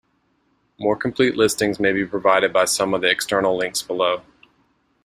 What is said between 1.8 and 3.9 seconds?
be provided by some of the external links